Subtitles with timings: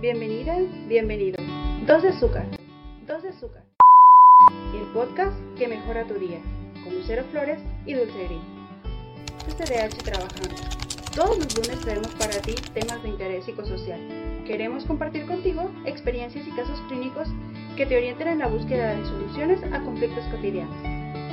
[0.00, 1.42] Bienvenida, bienvenido.
[1.84, 2.46] Dos de azúcar.
[3.04, 3.64] Dos de azúcar.
[4.72, 6.38] El podcast que mejora tu día.
[6.84, 9.56] Con Lucero Flores y Dulce Gris.
[9.56, 10.54] TDH trabajando.
[11.16, 13.98] Todos los lunes traemos para ti temas de interés psicosocial.
[14.46, 17.26] Queremos compartir contigo experiencias y casos clínicos
[17.76, 20.76] que te orienten en la búsqueda de soluciones a conflictos cotidianos.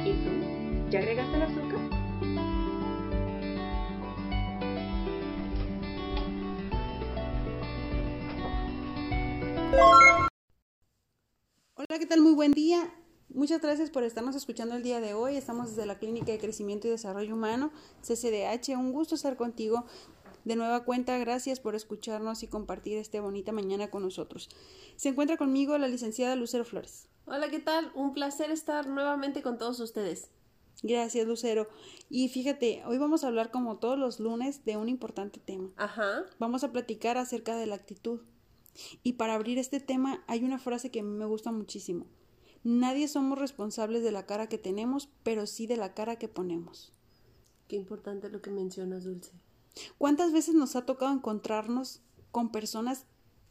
[0.04, 0.90] ¿Y tú?
[0.90, 1.65] ¿Ya agregaste el azúcar?
[11.96, 12.20] Hola, ¿qué tal?
[12.20, 12.94] Muy buen día.
[13.30, 15.38] Muchas gracias por estarnos escuchando el día de hoy.
[15.38, 18.78] Estamos desde la Clínica de Crecimiento y Desarrollo Humano, CCDH.
[18.78, 19.86] Un gusto estar contigo
[20.44, 21.18] de nueva cuenta.
[21.18, 24.50] Gracias por escucharnos y compartir esta bonita mañana con nosotros.
[24.98, 27.08] Se encuentra conmigo la licenciada Lucero Flores.
[27.28, 27.94] Hola, ¿qué tal?
[27.96, 30.32] Un placer estar nuevamente con todos ustedes.
[30.84, 31.70] Gracias, Lucero.
[32.10, 35.72] Y fíjate, hoy vamos a hablar como todos los lunes de un importante tema.
[35.78, 36.26] Ajá.
[36.40, 38.20] Vamos a platicar acerca de la actitud.
[39.04, 42.06] Y para abrir este tema hay una frase que me gusta muchísimo.
[42.64, 46.94] Nadie somos responsables de la cara que tenemos, pero sí de la cara que ponemos.
[47.68, 49.32] Qué importante lo que mencionas, Dulce.
[49.98, 52.02] ¿Cuántas veces nos ha tocado encontrarnos
[52.32, 53.06] con personas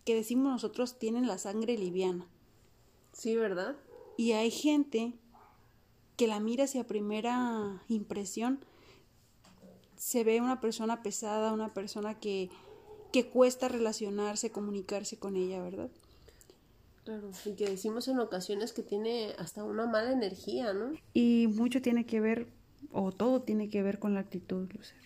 [0.04, 2.28] que decimos nosotros tienen la sangre liviana?
[3.12, 3.76] Sí, ¿verdad?
[4.16, 5.14] Y hay gente
[6.16, 8.64] que la mira hacia primera impresión,
[9.96, 12.50] se ve una persona pesada, una persona que
[13.14, 15.88] que cuesta relacionarse, comunicarse con ella, ¿verdad?
[17.04, 20.90] Claro, y que decimos en ocasiones que tiene hasta una mala energía, ¿no?
[21.12, 22.48] Y mucho tiene que ver,
[22.90, 25.00] o todo tiene que ver con la actitud, Lucero.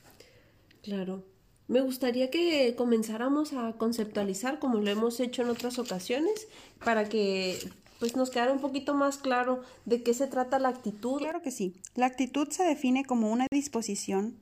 [0.80, 1.22] Claro.
[1.66, 6.48] Me gustaría que comenzáramos a conceptualizar, como lo hemos hecho en otras ocasiones,
[6.82, 7.58] para que
[7.98, 11.18] pues nos quedara un poquito más claro de qué se trata la actitud.
[11.18, 11.74] Claro que sí.
[11.94, 14.38] La actitud se define como una disposición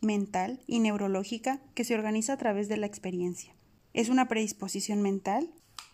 [0.00, 3.54] mental y neurológica que se organiza a través de la experiencia.
[3.92, 5.52] Es una predisposición mental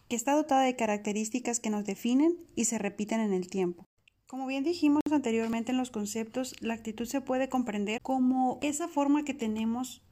[0.09, 3.85] que está dotada de características que nos definen y se repiten en el tiempo.
[4.27, 9.25] Como bien dijimos anteriormente en los conceptos, la actitud se puede comprender como esa forma
[9.25, 10.03] que tenemos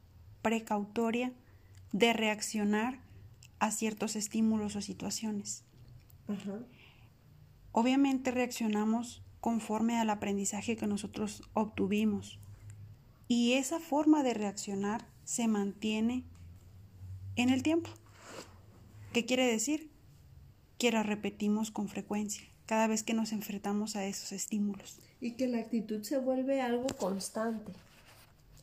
[0.43, 1.33] precautoria
[1.93, 3.00] de reaccionar
[3.59, 5.65] a ciertos estímulos o situaciones.
[7.72, 12.38] Obviamente reaccionamos conforme al aprendizaje que nosotros obtuvimos
[13.34, 16.22] y esa forma de reaccionar se mantiene
[17.34, 17.91] en el tiempo.
[19.12, 19.91] ¿Qué quiere decir?
[20.78, 25.00] Que la repetimos con frecuencia, cada vez que nos enfrentamos a esos estímulos.
[25.21, 27.72] Y que la actitud se vuelve algo constante,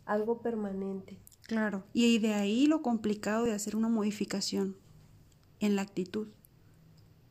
[0.06, 1.18] algo permanente.
[1.48, 4.78] Claro, y de ahí lo complicado de hacer una modificación
[5.60, 6.30] en la actitud.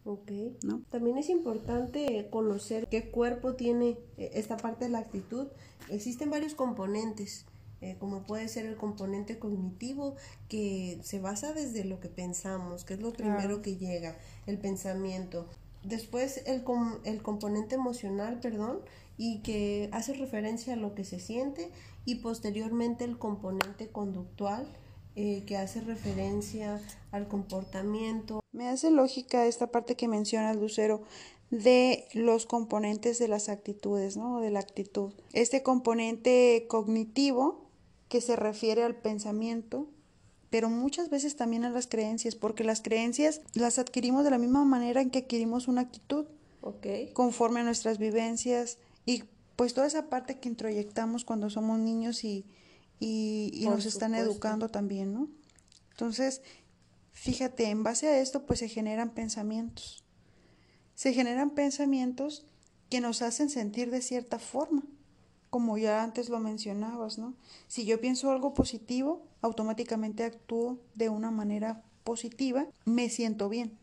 [0.04, 0.30] Ok.
[0.62, 0.82] ¿No?
[0.90, 5.48] También es importante conocer qué cuerpo tiene eh, esta parte de la actitud.
[5.88, 7.44] Existen varios componentes,
[7.80, 10.14] eh, como puede ser el componente cognitivo,
[10.48, 14.16] que se basa desde lo que pensamos, que es lo primero que llega,
[14.46, 15.46] el pensamiento.
[15.82, 16.64] Después el,
[17.04, 18.80] el componente emocional, perdón,
[19.16, 21.70] y que hace referencia a lo que se siente,
[22.06, 24.66] y posteriormente el componente conductual,
[25.16, 28.40] eh, que hace referencia al comportamiento.
[28.52, 31.02] Me hace lógica esta parte que menciona Lucero
[31.50, 34.40] de los componentes de las actitudes, ¿no?
[34.40, 35.12] De la actitud.
[35.32, 37.68] Este componente cognitivo
[38.08, 39.88] que se refiere al pensamiento,
[40.48, 44.64] pero muchas veces también a las creencias, porque las creencias las adquirimos de la misma
[44.64, 46.26] manera en que adquirimos una actitud,
[46.60, 47.12] okay.
[47.12, 49.24] conforme a nuestras vivencias y
[49.56, 52.46] pues toda esa parte que introyectamos cuando somos niños y,
[53.00, 55.28] y, nos están educando también, ¿no?
[55.92, 56.42] Entonces,
[57.12, 60.04] fíjate, en base a esto, pues se generan pensamientos.
[60.94, 62.46] Se generan pensamientos
[62.90, 64.82] que nos hacen sentir de cierta forma,
[65.48, 67.34] como ya antes lo mencionabas, ¿no?
[67.66, 73.78] Si yo pienso algo positivo, automáticamente actúo de una manera positiva, me siento bien.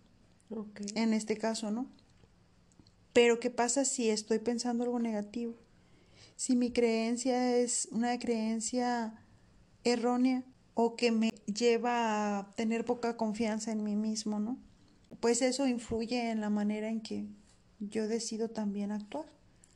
[0.95, 1.87] En este caso, ¿no?
[3.13, 5.55] Pero ¿qué pasa si estoy pensando algo negativo?
[6.37, 9.13] Si mi creencia es una creencia
[9.83, 10.43] errónea
[10.75, 14.57] o que me lleva a tener poca confianza en mí mismo, ¿no?
[15.19, 17.25] Pues eso influye en la manera en que
[17.79, 19.25] yo decido también actuar.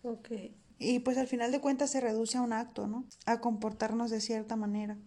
[0.04, 0.30] Ok.
[0.78, 3.06] Y pues al final de cuentas se reduce a un acto, ¿no?
[3.26, 4.98] A comportarnos de cierta manera.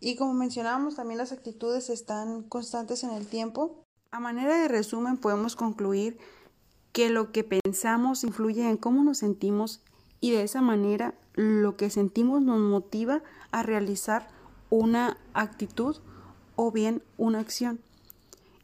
[0.00, 3.84] Y como mencionábamos, también las actitudes están constantes en el tiempo.
[4.10, 6.16] A manera de resumen, podemos concluir
[6.92, 9.82] que lo que pensamos influye en cómo nos sentimos
[10.26, 14.26] y de esa manera lo que sentimos nos motiva a realizar
[14.70, 15.98] una actitud
[16.56, 17.78] o bien una acción.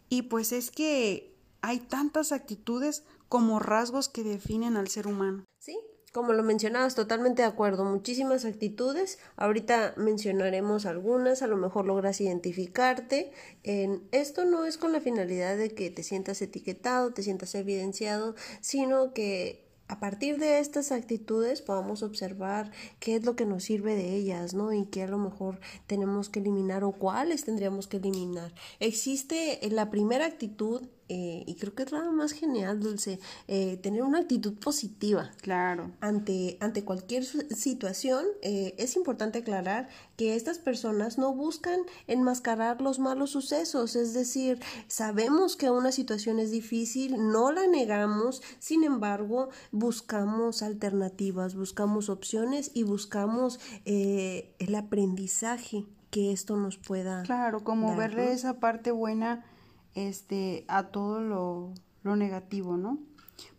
[0.09, 5.45] Y pues es que hay tantas actitudes como rasgos que definen al ser humano.
[5.61, 5.79] Sí,
[6.13, 7.85] Como lo mencionabas, totalmente de acuerdo.
[7.85, 9.21] Muchísimas actitudes.
[9.37, 11.43] Ahorita mencionaremos algunas.
[11.43, 13.31] A lo mejor logras identificarte.
[13.63, 18.35] En esto no es con la finalidad de que te sientas etiquetado, te sientas evidenciado,
[18.61, 23.95] sino que a partir de estas actitudes podamos observar qué es lo que nos sirve
[23.95, 24.73] de ellas, ¿no?
[24.73, 28.55] Y qué a lo mejor tenemos que eliminar o cuáles tendríamos que eliminar.
[28.81, 34.03] Existe la primera actitud eh, y creo que es la más genial, Dulce, eh, tener
[34.03, 35.31] una actitud positiva.
[35.43, 35.91] Claro.
[36.01, 42.99] Ante, ante cualquier situación, eh, es importante aclarar que estas personas no buscan enmascarar los
[42.99, 49.51] malos sucesos, es decir, sabemos que una situación es difícil, no la negamos, sin embargo,
[49.71, 57.23] buscamos alternativas, buscamos opciones y buscamos el aprendizaje que esto nos pueda.
[57.25, 59.45] Claro, como verle esa parte buena
[59.95, 61.73] este, a todo lo,
[62.03, 62.99] lo negativo, ¿no?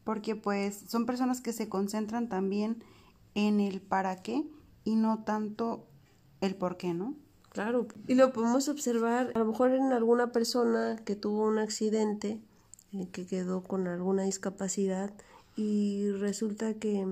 [0.03, 2.83] Porque pues son personas que se concentran también
[3.35, 4.44] en el para qué
[4.83, 5.85] y no tanto
[6.41, 7.15] el por qué, ¿no?
[7.50, 12.41] Claro, y lo podemos observar a lo mejor en alguna persona que tuvo un accidente,
[12.94, 15.13] eh, que quedó con alguna discapacidad
[15.56, 17.06] y resulta que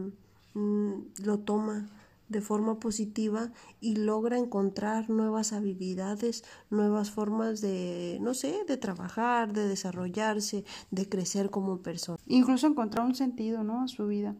[0.55, 1.89] mm, lo toma
[2.31, 9.53] de forma positiva y logra encontrar nuevas habilidades, nuevas formas de, no sé, de trabajar,
[9.53, 12.17] de desarrollarse, de crecer como persona.
[12.25, 13.83] Incluso encontrar un sentido, ¿no?
[13.83, 14.35] A su vida.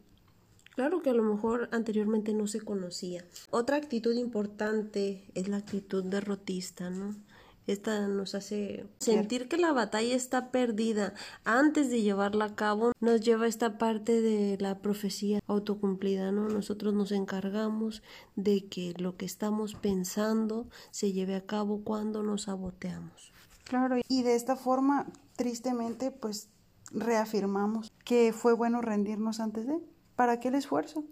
[0.76, 3.26] Claro que a lo mejor anteriormente no se conocía.
[3.50, 7.16] Otra actitud importante es la actitud derrotista, ¿no?
[7.68, 11.14] Esta nos hace sentir que la batalla está perdida
[11.44, 12.92] antes de llevarla a cabo.
[13.00, 16.50] Nos lleva a esta parte de la profecía autocumplida, ¿no?
[16.50, 18.02] Nosotros nos encargamos
[18.36, 23.32] de que lo que estamos pensando se lleve a cabo cuando nos saboteamos.
[23.64, 26.50] Claro, y de esta forma, tristemente, pues
[26.92, 29.80] reafirmamos que fue bueno rendirnos antes de.
[30.16, 31.06] ¿Para qué el esfuerzo?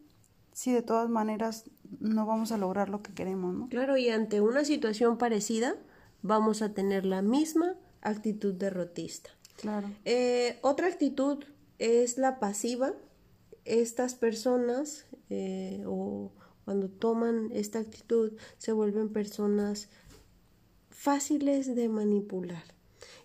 [0.51, 1.69] Si de todas maneras
[1.99, 3.69] no vamos a lograr lo que queremos, ¿no?
[3.69, 5.75] Claro, y ante una situación parecida,
[6.21, 9.29] vamos a tener la misma actitud derrotista.
[9.57, 9.89] Claro.
[10.05, 11.43] Eh, otra actitud
[11.77, 12.93] es la pasiva.
[13.65, 16.31] Estas personas eh, o
[16.65, 19.89] cuando toman esta actitud se vuelven personas
[20.89, 22.63] fáciles de manipular.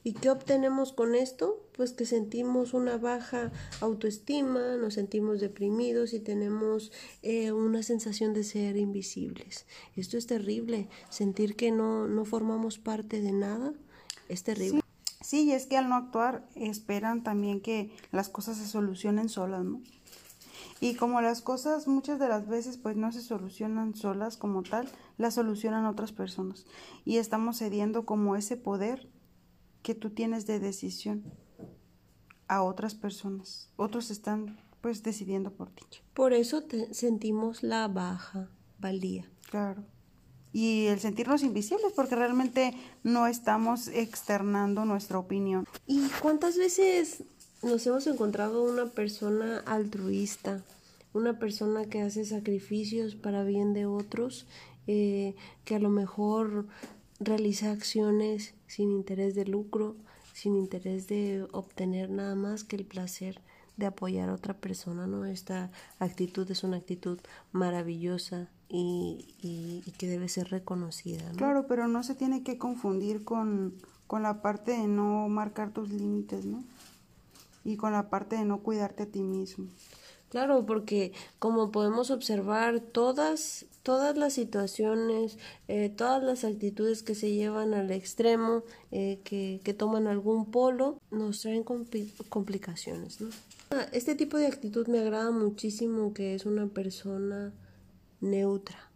[0.02, 1.63] ¿Y qué obtenemos con esto?
[1.76, 3.50] Pues que sentimos una baja
[3.80, 6.92] autoestima, nos sentimos deprimidos y tenemos
[7.22, 9.66] eh, una sensación de ser invisibles.
[9.96, 13.74] Esto es terrible, sentir que no, no formamos parte de nada
[14.28, 14.80] es terrible.
[15.20, 15.44] Sí.
[15.44, 19.80] y es que al no actuar esperan también que las cosas se solucionen solas, ¿no?
[20.80, 24.88] Y como las cosas muchas de las veces pues no se solucionan solas como tal,
[25.16, 26.66] las solucionan otras personas.
[27.04, 29.08] Y estamos cediendo como ese poder
[29.82, 31.24] que tú tienes de decisión
[32.48, 33.68] a otras personas.
[33.76, 35.82] Otros están pues decidiendo por ti.
[36.12, 36.62] Por eso
[36.92, 39.28] sentimos la baja valía.
[39.50, 39.82] Claro.
[40.52, 45.66] Y el sentirnos invisibles porque realmente no estamos externando nuestra opinión.
[45.86, 47.24] ¿Y cuántas veces
[47.62, 50.62] nos hemos encontrado una persona altruista,
[51.12, 54.46] una persona que hace sacrificios para bien de otros,
[54.86, 56.66] eh, que a lo mejor
[57.18, 59.96] realiza acciones sin interés de lucro,
[60.34, 63.40] sin interés de obtener nada más que el placer
[63.76, 65.24] de apoyar a otra persona, ¿no?
[65.24, 65.70] Esta
[66.00, 67.18] actitud es una actitud
[67.52, 71.36] maravillosa y, y, que debe ser reconocida, ¿no?
[71.36, 73.74] Claro, pero no se tiene que confundir con,
[74.06, 76.64] con la parte de no marcar tus límites, ¿no?
[77.64, 79.66] Y con la parte de no cuidarte a ti mismo.
[80.34, 85.38] Claro, porque como podemos observar, todas, todas las situaciones,
[85.68, 90.98] eh, todas las actitudes que se llevan al extremo, eh, que, que, toman algún polo,
[91.12, 93.20] nos traen complicaciones.
[93.20, 93.28] ¿no?
[93.70, 97.54] Ah, este tipo de actitud me agrada muchísimo, que es una persona
[98.20, 98.90] neutra.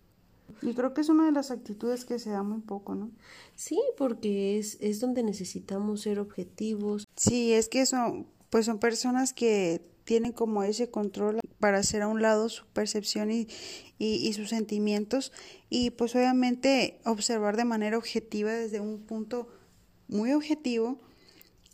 [0.61, 3.12] Y creo que es una de las actitudes que se da muy poco, ¿no?
[3.54, 7.07] Sí, porque es, es donde necesitamos ser objetivos.
[7.14, 12.09] Sí, es que son, pues son personas que tienen como ese control para hacer a
[12.09, 13.47] un lado su percepción y,
[13.99, 15.33] y, sus sentimientos
[15.69, 19.49] y pues obviamente observar de manera objetiva desde un punto
[20.09, 20.99] muy objetivo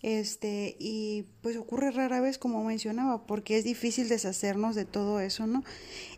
[0.02, 5.46] este y pues ocurre rara vez como mencionaba porque es difícil deshacernos de todo eso
[5.46, 5.62] no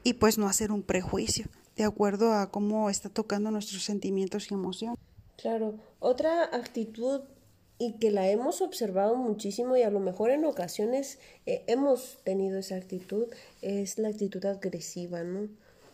[0.03, 4.55] y pues no hacer un prejuicio de acuerdo a cómo está tocando nuestros sentimientos y
[4.55, 4.99] emociones.
[5.37, 5.75] Claro.
[5.99, 7.25] Otra actitud
[7.79, 12.59] y que la hemos observado muchísimo y a lo mejor en ocasiones eh, hemos tenido
[12.59, 13.27] esa actitud,
[13.63, 15.49] es la actitud agresiva, ¿no?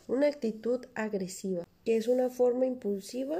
[0.08, 3.38] Una actitud agresiva, que es una forma impulsiva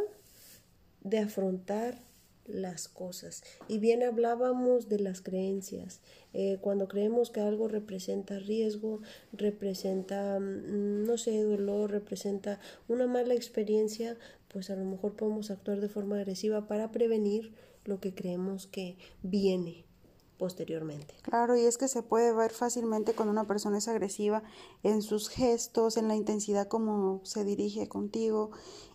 [1.02, 2.00] de afrontar
[2.46, 3.42] las cosas.
[3.68, 6.00] Y bien hablábamos de las creencias.
[6.32, 9.00] Eh, cuando creemos que algo representa riesgo,
[9.32, 12.58] representa, mm, no sé, dolor, representa
[12.88, 14.16] una mala experiencia,
[14.48, 17.52] pues a lo mejor podemos actuar de forma agresiva para prevenir
[17.84, 19.84] lo que creemos que viene
[20.38, 21.14] posteriormente.
[21.22, 24.42] Claro, y es que se puede ver fácilmente cuando una persona es agresiva
[24.82, 28.50] en sus gestos, en la intensidad como se dirige contigo,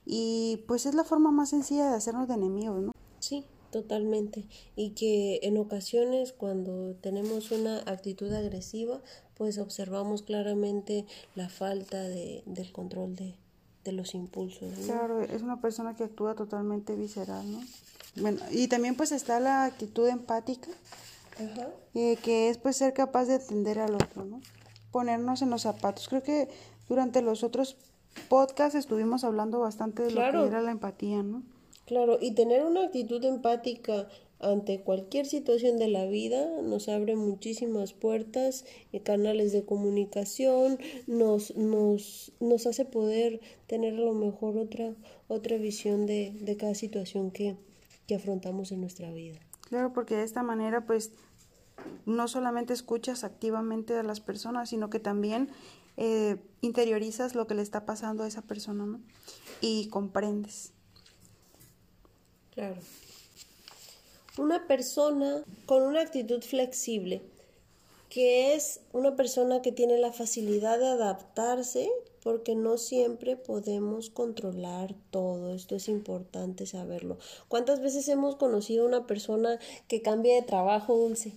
[0.06, 2.92] y pues es la forma más sencilla de hacernos de enemigos, ¿no?
[3.20, 4.46] Sí, totalmente.
[4.76, 9.02] Y que en ocasiones cuando tenemos una actitud agresiva,
[9.36, 13.36] pues observamos claramente la falta de, del control de,
[13.86, 14.74] de los impulsos.
[14.86, 17.60] Claro, es una persona que actúa totalmente visceral, ¿no?
[18.16, 20.70] Bueno, y también pues está la actitud empática,
[21.94, 24.42] eh, que es pues ser capaz de atender al otro, ¿no?
[24.92, 26.08] Ponernos en los zapatos.
[26.08, 26.48] Creo que
[26.90, 27.78] durante los otros
[28.30, 31.44] podcasts estuvimos hablando bastante de lo que era la empatía, ¿no?
[31.86, 34.08] Claro, y tener una actitud empática
[34.40, 41.56] ante cualquier situación de la vida nos abre muchísimas puertas, y canales de comunicación, nos,
[41.56, 44.94] nos, nos hace poder tener a lo mejor otra,
[45.28, 47.56] otra visión de, de cada situación que,
[48.08, 49.40] que afrontamos en nuestra vida.
[49.62, 51.12] Claro, porque de esta manera pues
[52.06, 55.50] no solamente escuchas activamente a las personas, sino que también
[55.98, 59.02] eh, interiorizas lo que le está pasando a esa persona, ¿no?
[59.62, 60.72] Y comprendes.
[62.54, 62.78] Claro.
[64.38, 67.22] Una persona con una actitud flexible,
[68.10, 71.90] que es una persona que tiene la facilidad de adaptarse
[72.28, 75.56] porque no siempre podemos controlar todo.
[75.56, 77.18] Esto es importante saberlo.
[77.48, 81.32] ¿Cuántas veces hemos conocido a una persona que cambia de trabajo dulce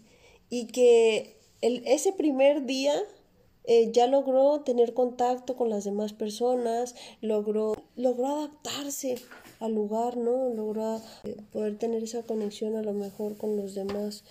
[0.48, 2.92] y que el, ese primer día
[3.66, 9.14] eh, ya logró tener contacto con las demás personas, logró, logró adaptarse
[9.60, 10.48] al lugar, ¿no?
[10.48, 14.24] Logró eh, poder tener esa conexión a lo mejor con los demás,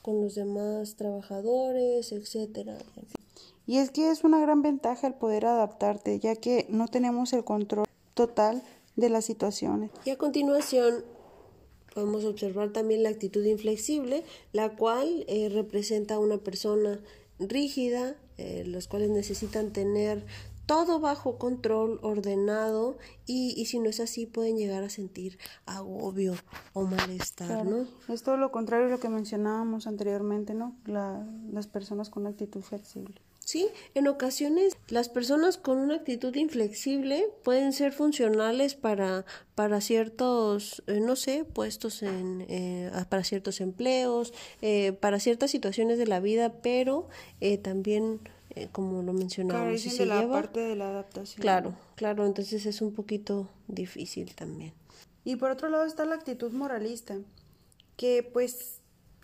[0.00, 2.78] con los demás trabajadores, etcétera.
[3.66, 7.44] Y es que es una gran ventaja el poder adaptarte, ya que no tenemos el
[7.44, 8.62] control total
[8.94, 9.90] de las situaciones.
[10.04, 11.04] Y a continuación
[11.94, 17.00] podemos observar también la actitud inflexible, la cual eh, representa a una persona
[17.38, 20.26] rígida, eh, los cuales necesitan tener
[20.66, 26.34] todo bajo control, ordenado, y, y, si no es así pueden llegar a sentir agobio
[26.72, 27.86] o malestar, ¿no?
[28.12, 30.76] Es todo lo contrario a lo que mencionábamos anteriormente, ¿no?
[30.84, 33.22] La, las personas con actitud flexible.
[33.46, 39.24] Sí, en ocasiones las personas con una actitud inflexible pueden ser funcionales para,
[39.54, 45.96] para ciertos, eh, no sé, puestos en, eh, para ciertos empleos, eh, para ciertas situaciones
[45.96, 47.08] de la vida, pero
[47.62, 48.18] también,
[48.72, 51.40] como lo mencionábamos, si se la parte de la adaptación.
[51.40, 54.72] Claro, claro, entonces es un poquito difícil también.
[55.24, 57.16] Y por otro lado está la actitud moralista,
[57.96, 58.75] que pues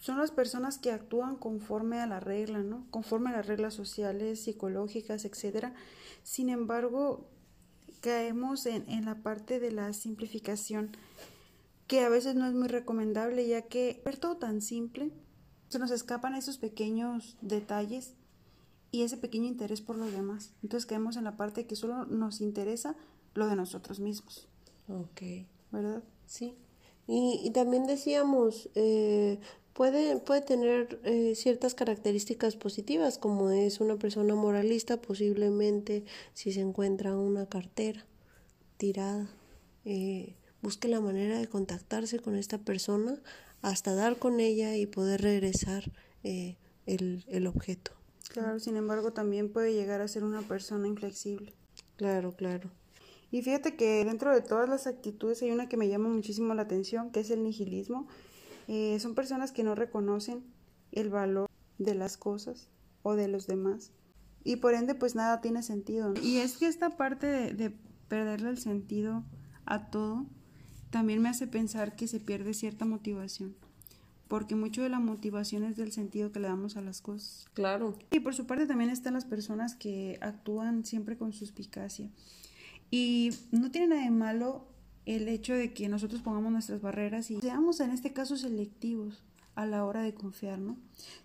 [0.03, 2.89] son las personas que actúan conforme a la regla, ¿no?
[2.91, 5.75] Conforme a las reglas sociales, psicológicas, etcétera.
[6.25, 7.29] Sin embargo,
[8.01, 10.91] caemos en, en la parte de la simplificación,
[11.87, 15.13] que a veces no es muy recomendable, ya que ver todo tan simple,
[15.69, 18.17] se nos escapan esos pequeños detalles
[18.91, 20.53] y ese pequeño interés por los demás.
[20.65, 22.97] Entonces caemos en la parte que solo nos interesa
[23.35, 24.49] lo de nosotros mismos.
[24.89, 25.47] Ok.
[25.71, 26.03] ¿Verdad?
[26.27, 26.57] Sí.
[27.07, 29.39] Y, y también decíamos, eh,
[29.75, 36.61] puede, puede tener eh, ciertas características positivas, como es una persona moralista, posiblemente si se
[36.61, 38.05] encuentra una cartera
[38.77, 39.29] tirada,
[39.85, 43.21] eh, busque la manera de contactarse con esta persona
[43.63, 45.93] hasta dar con ella y poder regresar
[46.25, 47.93] eh, el, el objeto.
[48.29, 51.53] Claro, sin embargo, también puede llegar a ser una persona inflexible.
[51.97, 52.71] Claro, claro.
[53.31, 56.63] Y fíjate que dentro de todas las actitudes hay una que me llama muchísimo la
[56.63, 58.09] atención, que es el nihilismo.
[58.75, 60.43] Eh, son personas que no reconocen
[60.93, 62.71] el valor de las cosas
[63.03, 63.93] o de los demás
[64.45, 66.15] y por ende pues nada tiene sentido.
[66.23, 67.77] Y es que esta parte de, de
[68.09, 69.25] perderle el sentido
[69.67, 70.25] a todo
[70.89, 73.55] también me hace pensar que se pierde cierta motivación
[74.33, 77.45] porque mucho de la motivación es del sentido que le damos a las cosas.
[77.53, 77.99] Claro.
[78.11, 82.09] Y por su parte también están las personas que actúan siempre con suspicacia.
[82.91, 84.72] Y no tiene nada de malo
[85.07, 89.23] el hecho de que nosotros pongamos nuestras barreras y seamos en este caso selectivos
[89.55, 90.77] a la hora de confiar, ¿no?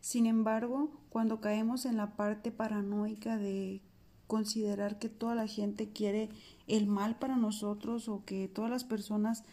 [0.02, 3.82] Sin embargo, cuando caemos en la parte paranoica de
[4.28, 6.30] considerar que toda la gente quiere
[6.68, 9.44] el mal para nosotros o que todas las personas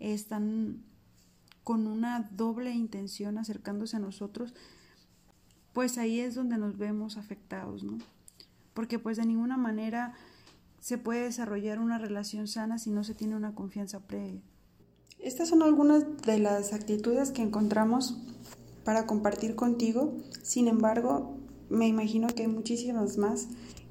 [0.00, 0.82] están
[1.64, 4.54] con una doble intención acercándose a nosotros,
[5.72, 7.98] pues ahí es donde nos vemos afectados, ¿no?
[8.74, 10.14] Porque pues de ninguna manera
[10.80, 14.40] se puede desarrollar una relación sana si no se tiene una confianza previa.
[15.18, 18.16] Estas son algunas de las actitudes que encontramos
[18.84, 20.16] para compartir contigo.
[20.42, 21.36] Sin embargo,
[21.68, 23.48] me imagino que hay muchísimas más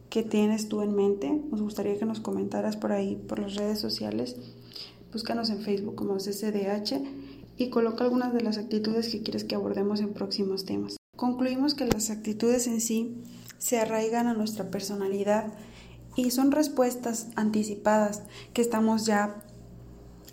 [0.10, 1.30] que tienes tú en mente.
[1.52, 4.38] Nos gustaría que nos comentaras por ahí, por las redes sociales.
[5.12, 7.02] Búscanos en Facebook como CCDH
[7.58, 10.98] y coloca algunas de las actitudes que quieres que abordemos en próximos temas.
[11.16, 13.18] Concluimos que las actitudes en sí
[13.58, 15.54] se arraigan a nuestra personalidad
[16.18, 19.38] y son respuestas anticipadas que estamos ya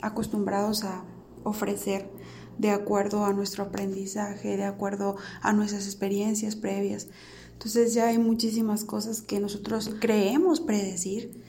[0.01, 1.05] acostumbrados a
[1.45, 2.11] ofrecer
[2.59, 7.09] de acuerdo a nuestro aprendizaje, de acuerdo a nuestras experiencias previas.
[7.53, 11.43] Entonces ya hay muchísimas cosas que nosotros creemos predecir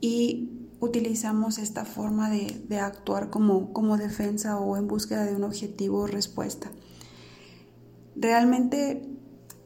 [0.00, 0.50] y
[0.80, 6.06] utilizamos esta forma de, actuar como, como defensa o en búsqueda de un objetivo o
[6.06, 6.70] respuesta.
[8.16, 9.08] Realmente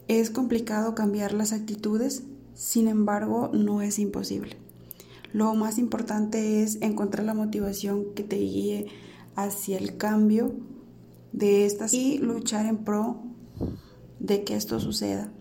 [0.09, 2.25] es complicado cambiar las actitudes,
[2.61, 4.59] sin embargo no es imposible.
[5.33, 8.87] Lo más importante es encontrar la motivación que te guíe
[9.35, 10.53] hacia el cambio
[11.33, 13.23] de estas y luchar en pro
[14.19, 15.33] de que esto suceda.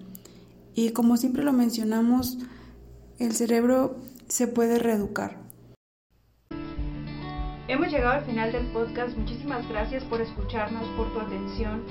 [0.73, 2.37] Y como siempre lo mencionamos,
[3.17, 3.97] el cerebro
[4.29, 5.41] se puede reeducar.
[7.67, 9.17] Hemos llegado al final del podcast.
[9.17, 11.83] Muchísimas gracias por escucharnos, por tu atención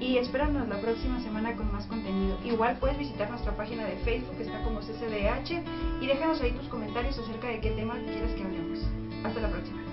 [0.00, 2.36] y espéranos la próxima semana con más contenido.
[2.44, 5.62] Igual puedes visitar nuestra página de Facebook, que está como CCDH,
[6.00, 8.80] y déjanos ahí tus comentarios acerca de qué tema quieres que hablemos.
[9.24, 9.84] Hasta la próxima.